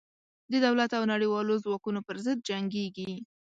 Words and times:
د 0.51 0.53
دولت 0.65 0.91
او 0.97 1.03
نړېوالو 1.13 1.61
ځواکونو 1.65 1.99
پر 2.07 2.17
ضد 2.25 2.37
جنګېږي. 2.49 3.13